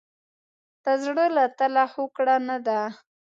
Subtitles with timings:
[0.83, 2.79] د زړه له تله هوکړه نه ده.